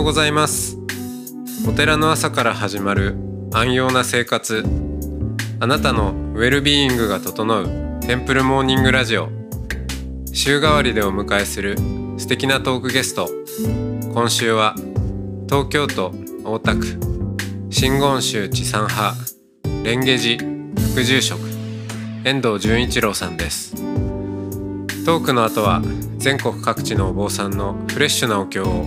[0.00, 0.78] ようございます。
[1.68, 3.16] お寺の朝から始まる
[3.52, 4.64] 安養な生活。
[5.60, 9.28] あなたのウェルビーイングが整うテンプルモーニングラジオ。
[10.32, 11.76] 週替わりでお迎えする
[12.16, 13.28] 素敵なトークゲスト。
[14.14, 14.74] 今週は
[15.46, 16.98] 東京都大田区。
[17.68, 19.14] 真言宗地産派
[19.84, 20.42] 蓮華寺。
[20.94, 21.40] 副住職。
[22.24, 23.74] 遠藤純一郎さんです。
[25.04, 25.82] トークの後は
[26.16, 28.86] 全国各地のお坊さんのフレッシュなお経を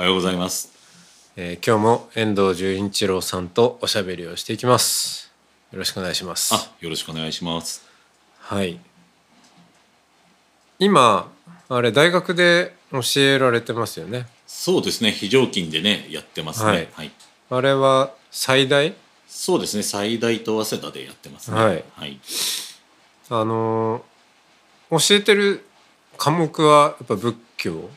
[0.00, 0.72] おはようございます。
[1.36, 5.30] えー今日も遠藤純一郎さんとおしゃべりをしていきます
[5.72, 7.86] よろしくお願いしますあ、よろしくお願いします。
[8.38, 8.80] はい
[10.78, 11.30] 今
[11.68, 16.70] あれ大学で教えられてますよねそうですね、非常勤でね、やってますね。
[16.70, 17.10] はいはい。
[17.50, 18.94] あれは最大？
[19.28, 21.60] そうですね、最大と早稲田でやってますね。
[21.62, 22.18] はいはい。
[23.28, 25.66] あのー教えてる
[26.16, 27.90] 科目はやっぱ仏教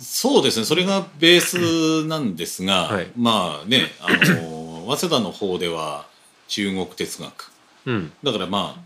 [0.00, 3.08] そうですね、それがベースなんですが、はい。
[3.16, 6.06] まあね、あの 早稲田の方では
[6.48, 7.52] 中国哲学。
[7.86, 8.12] うん。
[8.22, 8.82] だからまあ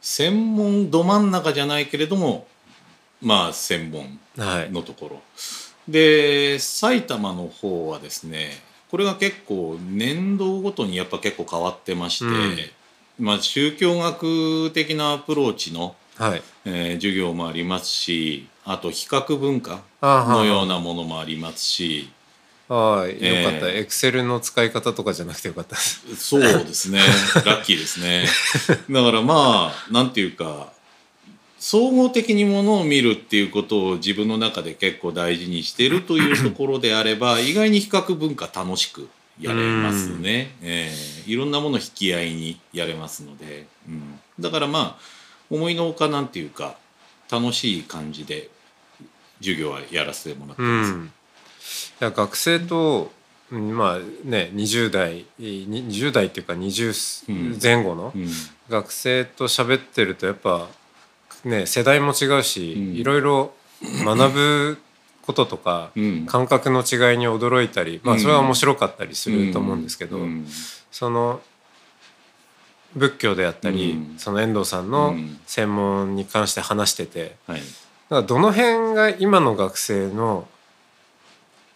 [0.00, 2.46] 専門ど真ん中じゃないけれども、
[3.22, 4.70] まあ専門はい。
[4.70, 5.22] のところ。
[5.88, 8.50] で埼玉の方はですね
[8.90, 12.72] これが結構年度ごとにやっぱ結構変わってまして、
[13.18, 16.42] まあ宗教学的なアプローチの、はい。
[16.64, 22.10] えー授業もありますしあと比較文化あのようなものもありますし
[22.68, 23.42] はい。
[23.42, 23.68] よかった。
[23.68, 26.16] えーエクセルの使い方とかじゃなくてよかったです。
[26.16, 27.00] そうですね。
[27.46, 28.26] ラッキーですね。
[28.90, 30.72] だからまあなんていうか
[31.58, 39.08] 総合的にものを見るっていうことを自分の中で結構大事にしてるというところであれば 意外に比較文化楽しく
[39.40, 45.15] やれますね、えーいろんなもの引き合いにやれますので、うん、だからまあ
[45.50, 46.76] 思いのほかなんていうか
[47.30, 48.48] 楽しい感じで
[49.40, 50.92] 授業はやらせてもらってうます。
[50.92, 51.12] ん。
[52.00, 53.12] いや学生と
[53.52, 58.28] うんまあね20代に20代っていうか20前後のうん。
[58.68, 60.68] 学生と喋ってるとやっぱ
[61.44, 62.94] ね世代も違うし、うん。
[62.94, 63.52] いろいろ
[64.04, 64.78] 学ぶ
[65.22, 66.26] こととかうん。
[66.26, 70.46] 感覚の違いに驚いたり、まあそれは面白かったりすると思うんですけど、うん。
[70.90, 71.40] その
[72.96, 74.18] 仏教であったり、うん。
[74.18, 75.38] その遠藤さんうのん。
[75.46, 77.60] 専門に関して話しててはい。
[77.60, 77.68] だか
[78.10, 80.48] らどの辺が今の学生の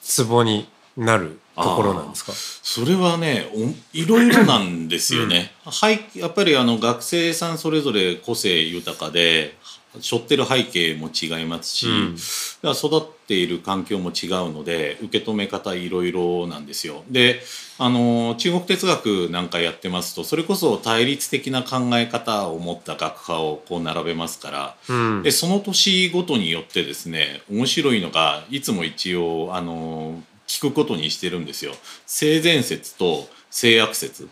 [0.02, 2.32] ツボになるところなんですか？
[2.34, 3.58] それはねお
[3.96, 5.52] いろいろなんですよね。
[5.64, 9.56] はいやっぱりあの学生さんそれぞれ個性豊かで
[9.98, 12.72] 背負ってる背景も違いますし、うん。
[12.72, 17.02] 育っている環境も違うので受け止め方いろいろなんですよ。
[17.10, 17.40] で
[17.78, 25.22] あの中国哲学なんかやってますとそれこそ対立的な考え方を持った学派をこう並べますからうん。
[25.22, 31.72] でその年ごとによってですね面白いのがいつも一応あの聞くことにしてるんですよ。
[32.06, 34.28] 性善説と性悪説。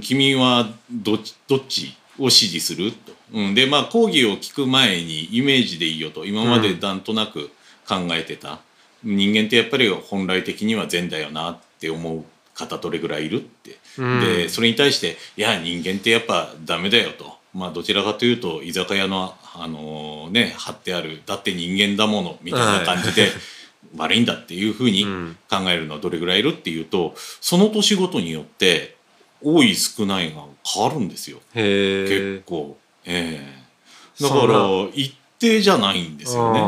[0.00, 6.26] 君はどっちどっちを支持すると、うん、でまあ講義を聞く前にイメージでいいよと。
[6.26, 7.50] 今までなんとなく
[7.88, 8.60] 考えてた、
[9.02, 13.78] 人間ってやっぱり本来的には善だよなって思う方どれぐらいいるって。
[13.98, 14.20] うん。
[14.20, 17.38] でそれに対していや人間ってやっぱダメだよと。
[17.54, 23.28] まあどちらかというと居酒屋のあのね貼ってあるだって人間だものみたいな感じで、
[23.96, 25.36] 悪いんだっていうふうにうん。
[25.48, 28.96] 考えるのはどれぐらいいるっていうとその年ごとによって
[29.42, 31.38] 多い少ないが変わるんですよ。
[31.54, 32.76] 結構。
[33.04, 33.40] え
[34.20, 34.22] え。
[34.22, 36.60] だから一定じゃないんですよね。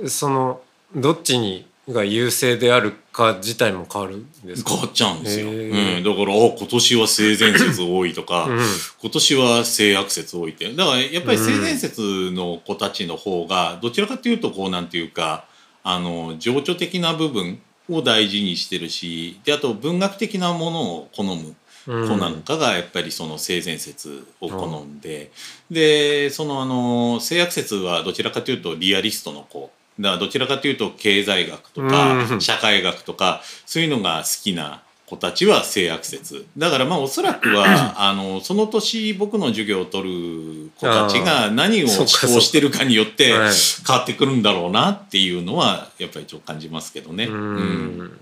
[0.00, 0.08] うん。
[0.08, 0.60] その
[0.94, 4.70] どっちにが優勢であるか自体も変わるんですか？
[4.70, 5.50] 変わっちゃうんですよ。
[5.50, 8.58] うん、だからあ今年は性善説多いとか、うん。
[9.00, 10.72] 今年は性悪説多いって。
[10.72, 15.46] だからやっぱり性善説の子たちの方がどちらかというとこうなんていうか
[15.82, 17.60] あの情緒的な部分
[17.94, 21.54] を大事にしてるしであと文学的なものを好む
[21.86, 22.08] うん。
[22.08, 25.32] 子なんかがやっぱりその性善説を好んで、
[25.70, 29.70] でそのあの性悪説はどちらかというとリアリストの子。
[29.98, 32.40] だからどちらかというと経済学とかうん。
[32.40, 34.82] 社会学とかそういうのが好きな
[35.12, 36.46] 子子たちは性悪説。
[36.56, 43.36] だからまあおそらくは あのその年僕の授業を取る子たちが何を思考してるかによって変
[43.96, 47.26] わってくるんだろうなっていうのはやっぱりちょっと感じますけどね。
[47.26, 48.18] うん。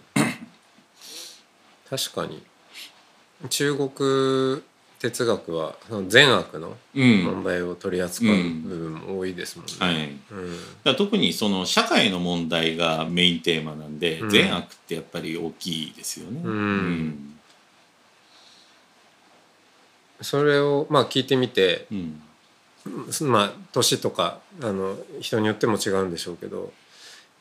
[1.89, 2.43] 確かに。
[3.49, 4.63] 中国
[5.01, 5.77] 哲学は
[6.09, 9.73] 善悪の問題を取り扱う部分も多いですもんね。
[9.81, 10.91] うんはい。
[10.91, 16.43] うん、特にその社会の問題がメインテーマなんで、うん、善悪ってやっぱり大きいですよね。
[16.45, 17.39] うん、
[20.21, 21.87] それをまあ聞いてみて、
[23.23, 26.75] まあ年とかあの人によっても違うんでしょうけど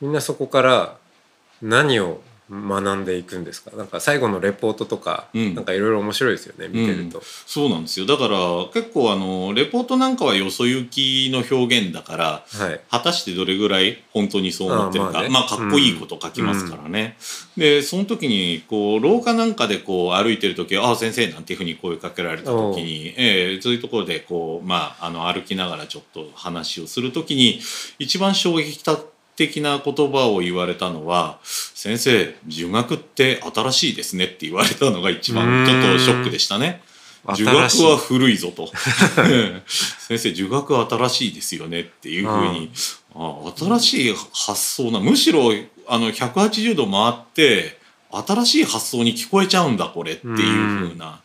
[0.00, 0.96] みんなそこから
[1.60, 3.70] 何を学んでいくんですか？
[3.76, 8.06] なんか最後のレポートとか、うん、なんかいろいろ面白いですよね見てると、うん、そうなんですよ。
[8.06, 8.38] だから
[8.74, 17.16] 結構あのレポートなんかはよそ行きの表現だから、はい、果たしてどれぐらい本当にそう思ってるかまあ、ね、まあ、かっこいいこと書きますからね、
[17.56, 27.60] うん、でその時にこう廊下なんかでこう歩いてる時「ああ先生」なんていうふうに声かけられた時に、えー、そういうところでこう、まあ、あの歩きながらちょっと話をする時に
[27.98, 28.98] 一番衝撃的
[29.60, 36.82] な言葉を言われたのは「先生儒学って新しいですね」って言われたのが一番ちょっとショックでしたね。
[37.34, 37.54] 儒学
[37.84, 38.70] は古いぞと。
[39.68, 42.70] 先生儒学は新しいですよねっていうふうに
[43.14, 45.52] あ新しい発想なむしろ
[45.86, 47.78] あの180度回って
[48.12, 51.20] 新しい発想に聞こえちゃうんだこれっていうふうな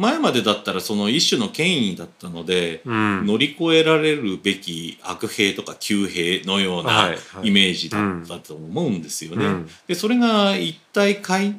[0.00, 7.10] 前までだったらその一種の権威だったので、うん、乗り越えられるべき悪兵とか旧兵のような
[7.42, 9.44] イメージだったと思うんですよね。
[9.44, 11.54] はいはい、でそれが一体解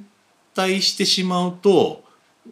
[0.56, 2.04] 体してしまうと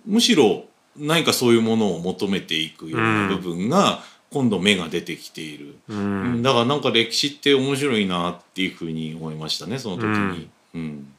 [0.06, 0.65] むしろ
[0.95, 10.50] 何かそういうものを求めていくような部分が、今度芽が出てきている、うん、だからなんか歴史って面白いなっていうふうに思いましたねその時に。
[10.75, 11.13] うん。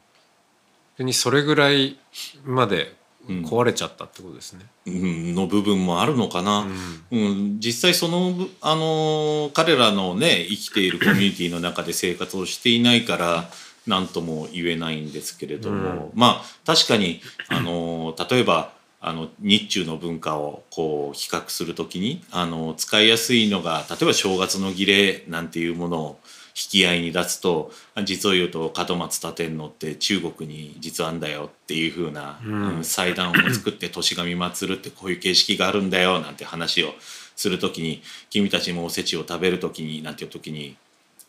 [0.99, 1.97] うん、それぐらい
[2.45, 2.95] まで
[3.27, 4.65] 壊れちゃったってことですね。
[4.87, 6.67] うん、の部分もあるのかな、
[7.11, 13.49] うん、うん、実際その、あのー、彼らのね生きているコミュニティの中で生活をしていないから
[13.87, 18.73] 何とも言えないんですけれども、うん、まあ確かに、あのー、例えば
[19.03, 26.19] あの日中の文化をこう比較するときにあの使いやすいのが例えば正月の儀礼なんていうものを
[26.55, 27.71] 引き合いに出すと
[28.03, 36.93] 実を言うと門松立天皇って中国に実はあんだよっていう風な、うん、祭壇を作って年神祭るってこういう形式があるんだよなんて話を
[37.35, 40.75] する時に君たちもおせちを食べる時になんていう時に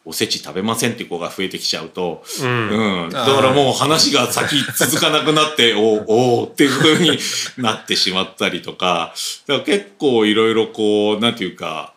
[0.04, 7.18] おせち食べませんって子が増えてきちゃうと、うん、うん、だからもう話が先続かなくなって おおっていうふうに
[7.56, 9.14] なってしまったりとか
[9.46, 11.91] だから結構いろいろこうなんていうか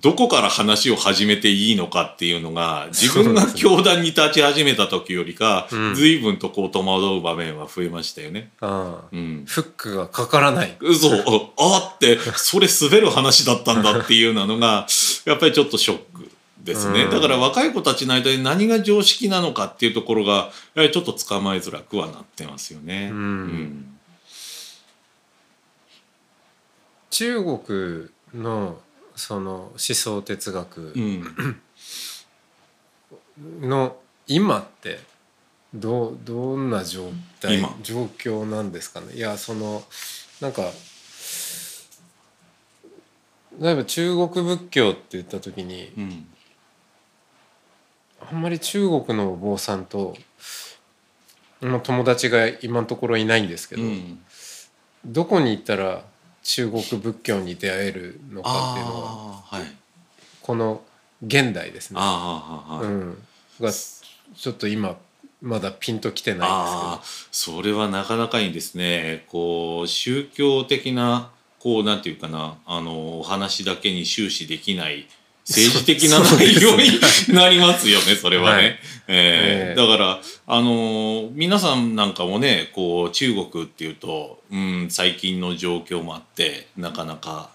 [0.00, 8.50] どこから話を始めていいのかっていうのが自分が教団に立ち始めた時よりか、ね、随分とこう戸惑う場面は増えましたよね。
[8.60, 10.76] あうん、フックがかからない。
[10.80, 11.10] 嘘。
[11.56, 14.86] あってそれ滑る話だったんだっていうのが
[15.24, 16.30] やっぱりちょっとショック
[16.62, 23.08] ですね、うん、だから若い子たちの間に何が常識なのかっていうところがやはりちょっと捕まえづらくはなってますよね。
[23.10, 23.98] うん、うん、
[27.10, 28.78] 中国の
[29.18, 30.94] その思想哲学
[33.60, 33.96] の
[34.28, 35.00] 今って
[35.74, 37.10] どどんな状
[37.40, 39.14] 態状況なんですかね？
[39.14, 39.82] いやその
[40.40, 40.62] なんか
[43.60, 46.26] 例えば中国仏教って言った時に、うん、
[48.30, 50.16] あんまり中国のお坊さんと
[51.60, 54.20] 友達が今のところいないんですけど、うん、
[55.04, 56.04] どこに行ったら
[56.42, 59.62] 中国仏教に出会えるのかっていうのは、はい、
[60.40, 60.82] この
[61.24, 63.18] 現代ですね、うん、
[63.60, 64.96] がちょっと今
[65.40, 67.58] まだピンときてないんですけど。
[67.58, 69.24] それはなかなかにですね。
[69.28, 75.08] こう宗教的なこうなんていうかなあのお話だけに終始できない
[75.48, 77.00] 政治的な内容に
[77.34, 78.62] なりますよね、それはね。
[78.62, 78.78] はい、
[79.08, 87.48] えー、だから、あのー、皆さんなんかもね、こう、中国っていうと、うん、最近の状況もあって、なかなか、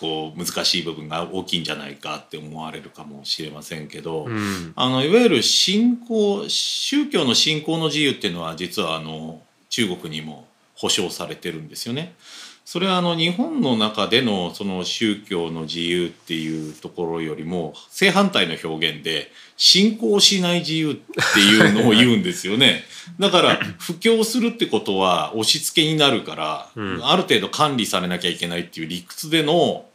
[0.00, 12.14] こう、難しい部分が大きいんじゃないかって思われるかもしれませんけど、うん、あの、いわゆる信仰、宗教の信仰の自由っていうのは、実はあの、中国にも保障されてるんですよね。
[12.70, 22.84] それはあの日本の中でのその宗教の自由っていうところよりも正反対の表現で信仰しない自由っていうのを言うんですよね。
[23.18, 26.70] だから布教するってことは押し付けになるから、
[27.04, 29.86] ある程度管理されなきゃいけないっていう理屈での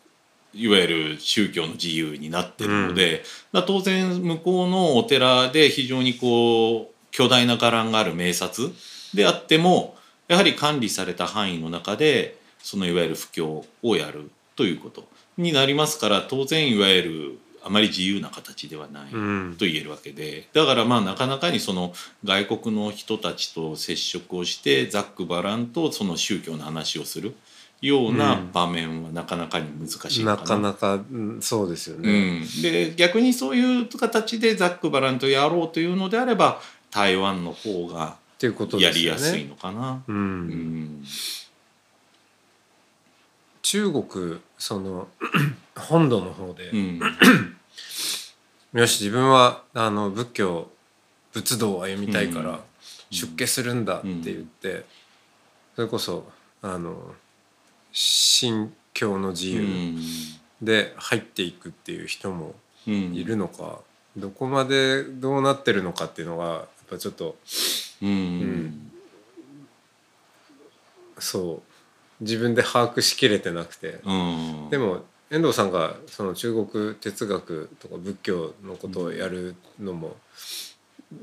[0.55, 3.23] いわゆる宗教の自由になってるので、
[3.67, 8.73] 当然向こうのお寺で非常にこう巨大な伽藍がある名刹
[9.13, 9.95] であっても
[10.27, 21.93] やはり管理された範囲の中でそのいわゆる布教をやるということになりますから当然いわゆるあまり自由な形ではないうんと言えるわけでだからまあなかなかにその
[22.23, 27.35] 外国の人たちと接触をしてざっくばらんとその宗教の話をする
[27.81, 30.47] ような場面はなかなかに難しいなのかな。
[30.47, 32.39] かなかうんそうですようね。
[32.39, 38.91] ん、で逆にそういう形でざっくばらんとやろうというのであれば台湾の方がっていうことでや。
[38.91, 40.01] りやすいのかな。
[40.07, 41.03] うんうん
[43.63, 45.07] 中国その
[45.75, 46.99] 本土の方で、うん。
[48.73, 50.69] よし自分はあの仏教
[51.31, 52.59] 仏道を歩みたいから
[53.09, 54.85] 出家するんだって言って、
[55.75, 56.29] それこそ
[56.61, 57.15] あの
[57.91, 59.97] 信教の自う由ん。
[60.61, 62.53] で入っていくっていう人も
[62.87, 63.15] うん。
[63.15, 63.79] いるのか、
[64.17, 67.37] どこまでどうなってるのかっていうのがやっぱちょっと
[68.01, 68.09] うん。
[68.41, 68.91] ん。
[71.19, 71.72] そう
[72.23, 74.69] 自分で把握しきれてなくて、うん。
[74.69, 80.15] でも遠藤さんがその中国哲学とか仏教のことをやるのも、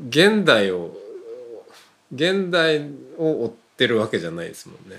[0.09, 0.97] 現代を
[2.12, 4.97] 現代を追ってるわけじゃないですもんね。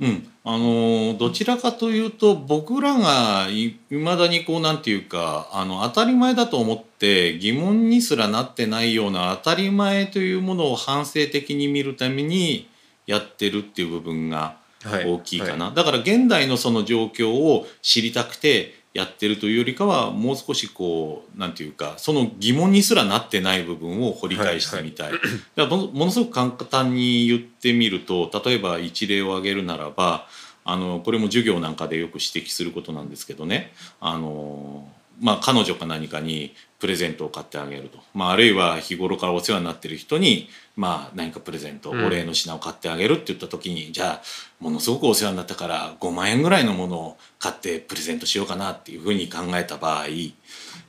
[0.00, 12.68] うん、あのどちらかというと僕らがいまだにこうなんていうかあの当たり前だと思って疑問にすらなってないような当たり前というものを反省的に見るために
[13.06, 25.22] やってるっていう部分がはい、大きいかな、はだから現代のその状況を知りたくてやってるというよりかはもう少しこうなんていうかその疑問にすらなってない部分を掘り返してみたい、だか
[25.56, 30.26] らものものすごく簡単に言ってみると例えば一例を挙げるならば
[30.64, 33.72] あのこれも授業なんかでよく指摘することなんですけどね。
[34.00, 34.86] あの
[35.20, 42.06] まあ彼女か何かにプレゼントを買ってあげると、まあ、あるいは日頃からお世話になってる人に、まあ、何かプレゼントうん。
[42.06, 44.22] お礼の品を買ってあげるって言った時に、じゃあ
[44.60, 50.06] ものすごくお世話になったから5万円ぐらいのものを買ってプレゼントしようかなっていうふうに考えた場合、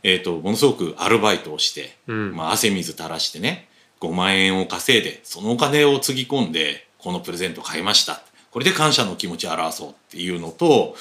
[0.03, 2.35] えー、とものすごくアルバイトをして、うん。
[2.35, 3.67] まあ、汗水垂らしてね
[3.99, 8.21] 5万円を稼いでそのお金をつぎ込んでこのプレゼント買いました。
[8.51, 10.95] これで感謝の気持ちを表そうっていうのと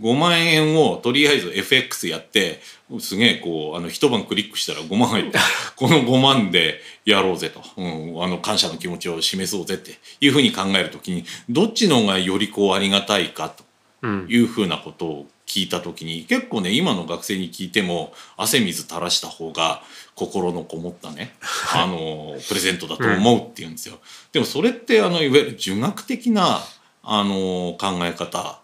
[0.00, 2.60] 5万円をとりあえず FX やって
[2.98, 5.38] すげえこうあの一晩クリックしたら5万入って
[5.76, 7.82] この5万でやろうぜと、う
[8.18, 13.64] ん、あの感謝の気持ちを示そうぜっていうふうに考えるときにどっちの方がよりこうありがたいかと
[14.02, 14.26] うん。
[14.28, 19.82] いうふうなことを聞いた時に結構ね今の学生に聞いても汗水垂らした方が
[20.14, 21.34] 心のこもったね
[21.74, 23.98] あのプレゼントだと思うって言うんですよ。
[24.32, 26.64] でもそれってあのいわゆる儒学的な
[27.02, 28.58] あの考え方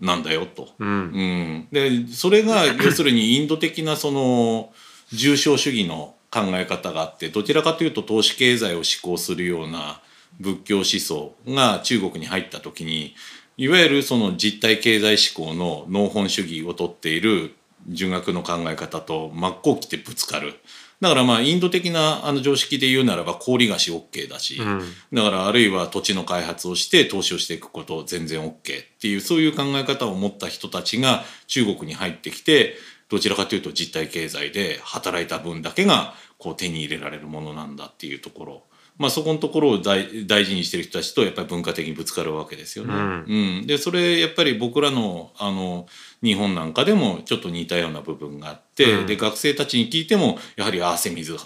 [0.00, 0.70] なんだよと。
[0.78, 4.72] うんうん、でそれが 要するにインド的なその
[5.12, 10.00] 重商主義の考え方があってどちらかというと投資経済を志向するような
[10.40, 13.14] 仏教思想が中国に入った時に
[13.56, 17.54] いわゆるその実体経済志向の農本主義をとっている
[17.88, 20.54] 儒学の考え方と真っ向きてぶつかる。
[21.00, 24.82] だからまあインド的なあの常識で言うならば氷菓子 OK だし、うん
[25.12, 28.54] だからあるいは土地の開発をして投資をしていくこと全然 OK っ
[29.00, 32.74] ていうそういう考え方を持った人たちが中国に入ってきて
[33.08, 38.62] どちらかというと実体経済で働いた分だけがこう手に入れられるものなんだっていうところ。
[38.96, 42.94] まあ、そこのところを大大事にしてる人たちとやっぱり文化的にぶつかるわけですよね。
[42.94, 43.24] うん。
[43.26, 43.66] うん。
[43.66, 45.86] でそれやっぱり僕らのあの
[46.22, 49.06] 日本なんかでもちょっと似たような部分があって、うん。
[49.06, 51.36] で学生たちに聞いてもやはり汗水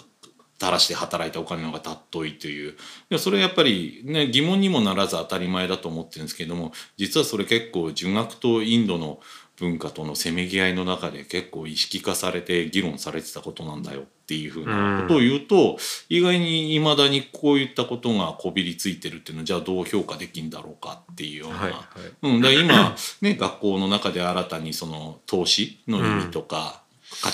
[0.59, 2.75] 垂らして働いたお金の方が尊いという。
[3.09, 9.21] でそれはやっぱり、ね、疑問にもならず当たり前だと思ってるんですけども実はそれ結構儒学とインドの
[9.59, 21.55] 文化とのせめぎ合いの中で結構意識化されて議論されてたことなんだよっていうふうなことを言うと、意外にいまだにこういったことがこびりついてるっていうのはじゃあどう評価できんだろうかっていうような。
[21.57, 22.27] はいはい。
[22.35, 26.83] うん、だ今、ね、学校の中で新たにその投資の意味とか、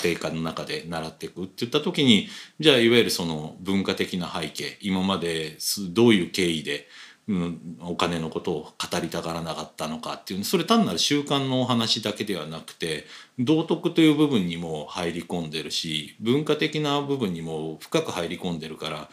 [0.02, 2.28] 家庭科の中で習っていくって言った時に
[2.58, 6.88] じゃあいわゆるその文化的な背景今まですどういう経緯で、
[7.28, 13.04] うん、お金のことを語りたがらなかったのかっていうそれ単なる習慣のお話だけではなくて
[13.38, 19.08] 道徳という部分にも入り込んでるし文化的な部分にも深く入り込んでるから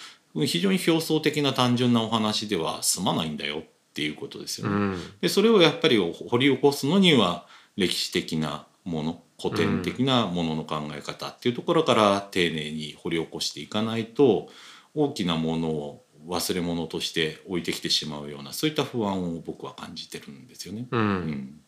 [0.45, 4.75] 非常に表層的な単純なお話では済まないんだよっていうことですよね。
[4.75, 14.49] うんでそれをやっぱり掘り起こすのには歴史的なもの古典的なものの考え方っていうところから丁寧に掘り起こしていかないと
[14.93, 20.87] 大きなものを忘れ物として置いてきてしまうようなそういった不安を僕は感じてるんですよね。
[20.91, 21.03] ううん。
[21.27, 21.59] ん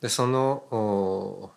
[0.00, 1.50] でそのお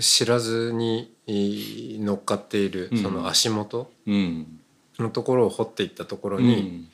[0.00, 2.98] 知らずにい乗っかっているうん。
[2.98, 4.60] その足元うん。
[4.98, 6.88] のところを掘っていったところに、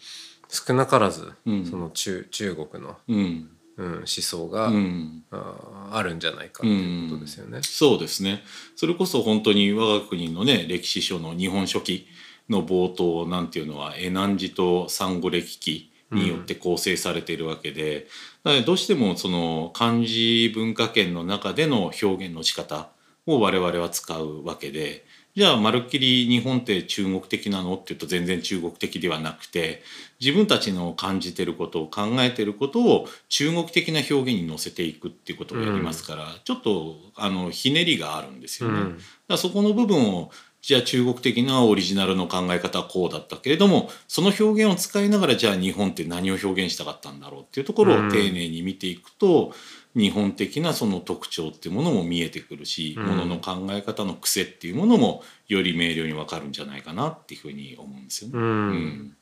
[0.49, 1.67] 少なからず、うん。
[1.67, 5.25] その中中国の、うんうん、思想が、うん。
[5.31, 7.59] あーあるんじゃないかっていうことですよね。
[7.63, 8.43] そうですね。
[8.77, 12.07] それこそ本当に我が国のね歴史書の「日本書紀」
[12.49, 18.07] の冒頭なんていうのは恵南寺と三五歴記によって構成されているわけで、
[18.45, 22.91] だからどうしてもその漢字文化圏の中での表現の仕方
[23.27, 25.05] を我々は使うわけで
[25.37, 27.77] じゃあまるっきり日本って中国的なの？
[27.77, 29.83] っていうと全然中国的ではなくて
[30.21, 38.81] 自分たちの感じてることを考えてることを中国的な表現に乗せていくっていうことをやりますから、ちょっとあのひねりがあるんですよね。
[38.81, 40.33] うんだそこの部分を
[40.63, 49.53] じゃあ中国的なオリジナルの考え方はこうだったけれどもその表現を使いながらじゃあ日本って何を表現したかったんだろうっていうところを丁寧に見ていくと、
[49.97, 53.07] 日本的なその特徴っていうものも見えてくるし、うん。
[53.07, 58.39] ものの考え方の癖っていうものもより明瞭にわかるんじゃないかなっていうふうに思うんですよね。
[58.39, 58.45] うん。
[58.45, 59.17] うん。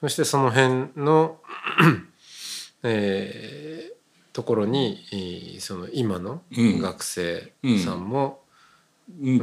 [0.00, 1.40] そしてその辺の、
[2.82, 3.92] えー
[4.32, 6.80] ところにえーその今のうん。
[6.80, 7.52] 学生
[7.84, 8.41] さんもうん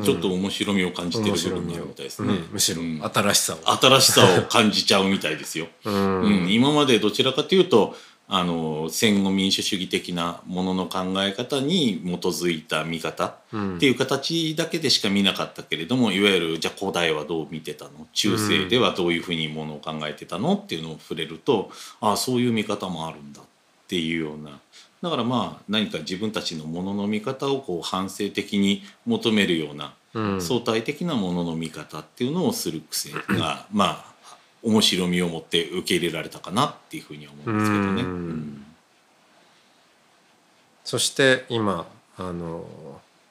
[0.03, 2.33] ちょっと面白みを感じてる部分があるみたいですね。
[2.33, 2.49] うん。
[2.53, 3.01] むしろうん。
[3.03, 3.77] 新しさを。
[3.77, 5.67] 新しさを感じちゃうみたいですよ。
[5.85, 6.21] うん。
[6.21, 7.95] うん、今までどちらかというと
[8.31, 13.75] あの戦後民主主義的なものの考え方に基づいた見方うん。
[13.77, 18.07] っていう形だけでしか見なかったけれどもいわゆるじゃあ古代はどう見てたの？
[18.13, 20.55] 中世ではどういうふうにものを考えてたの？
[20.55, 23.43] っていうのを触れるとああそういう見方もあるんだっ
[23.87, 24.59] ていうような
[25.01, 38.01] だからまあ何か自分たちのものの見方をこう反省的に求めるようなうん相対的なものの見方っていうのをする癖が まあ面白みを持って受け入れられたかなっていうふうには思うんですけどね。
[38.01, 38.65] うんうん
[40.89, 41.85] そして今
[42.17, 42.65] あの、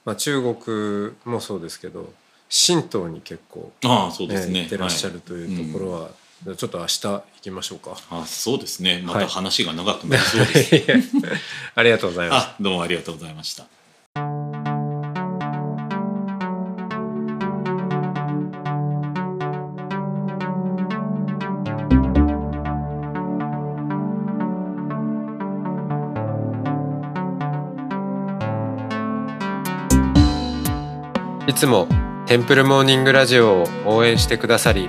[0.04, 2.12] まあ、中国もそうですけど
[2.48, 4.52] 神道に結構、ああそうですね。
[4.52, 6.10] ね行ってらっしゃるはいというところは、
[6.44, 7.96] ちょっと明日行きましょうか。
[8.10, 9.02] あそうですね。
[9.04, 11.16] またはい話が長くなりそうです。
[11.74, 12.46] ありがとうございます。
[12.46, 13.64] あどうもありがとうございました。
[31.48, 31.88] いつも
[32.26, 34.88] テンプルモーニングラジオを応援してくださり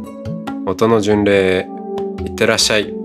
[0.65, 1.67] 音の巡礼へ
[2.23, 3.00] いってらっしゃい。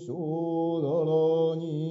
[0.00, 1.89] 尊称だらに。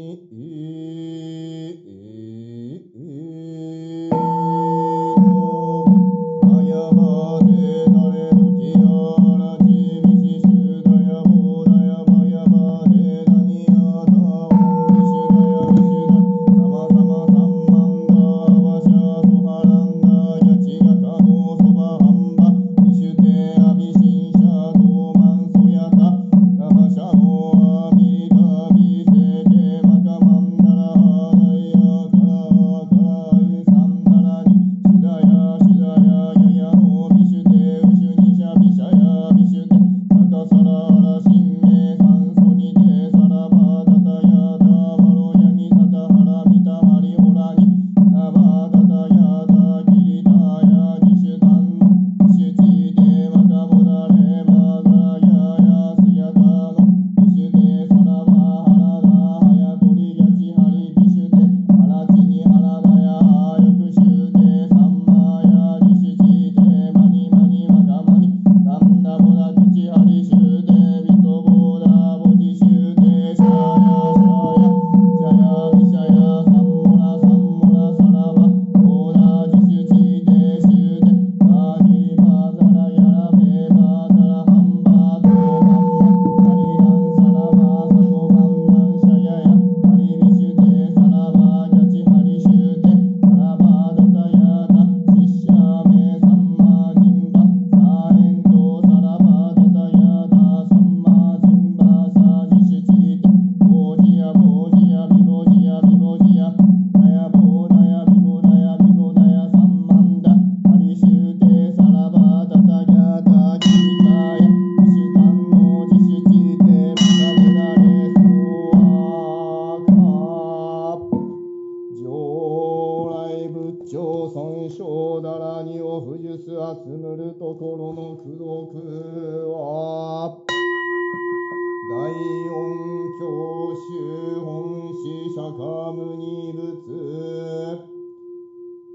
[135.92, 137.80] 無二仏。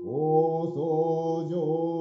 [0.05, 1.57] 高僧上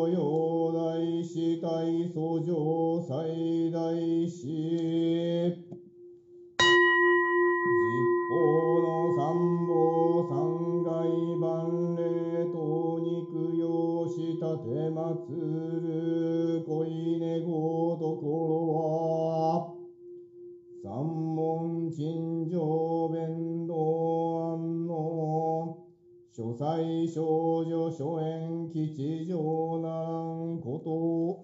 [0.09, 3.91] 陽大師大祖上最大
[4.27, 5.53] 師。
[26.36, 27.22] 所祭少
[27.63, 30.24] 女諸縁吉祥なら
[30.56, 31.43] んことを